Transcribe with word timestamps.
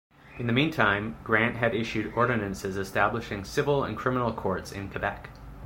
In 0.39 0.47
the 0.47 0.51
meantime, 0.51 1.17
Grant 1.23 1.57
had 1.57 1.75
issued 1.75 2.11
ordinances 2.15 2.75
establishing 2.75 3.43
civil 3.45 3.83
and 3.83 3.95
criminal 3.95 4.33
courts 4.33 4.71
in 4.71 4.89
Quebec. 4.89 5.29